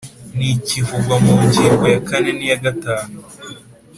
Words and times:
Ni 0.35 0.47
ikivugwa 0.55 1.15
mu 1.25 1.33
ngingo 1.45 1.85
ya 1.93 2.01
kane 2.09 2.29
n’iya 2.33 2.57
gatanu 2.65 3.17